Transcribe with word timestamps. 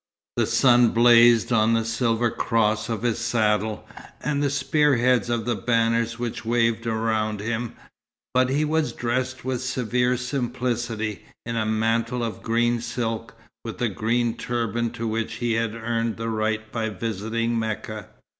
The 0.35 0.47
sun 0.47 0.93
blazed 0.93 1.53
on 1.53 1.75
the 1.75 1.85
silver 1.85 2.31
cross 2.31 2.89
of 2.89 3.03
his 3.03 3.19
saddle, 3.19 3.87
and 4.23 4.41
the 4.41 4.49
spear 4.49 4.95
heads 4.97 5.29
of 5.29 5.45
the 5.45 5.53
banners 5.55 6.17
which 6.17 6.43
waved 6.43 6.87
around 6.87 7.39
him; 7.39 7.73
but 8.33 8.49
he 8.49 8.65
was 8.65 8.93
dressed 8.93 9.45
with 9.45 9.61
severe 9.61 10.17
simplicity, 10.17 11.23
in 11.45 11.55
a 11.55 11.67
mantle 11.67 12.23
of 12.23 12.41
green 12.41 12.81
silk, 12.81 13.35
with 13.63 13.77
the 13.77 13.89
green 13.89 14.33
turban 14.35 14.89
to 14.93 15.07
which 15.07 15.33
he 15.35 15.53
had 15.53 15.75
earned 15.75 16.17
the 16.17 16.29
right 16.29 16.71
by 16.71 16.89
visiting 16.89 17.59
Mecca. 17.59 18.07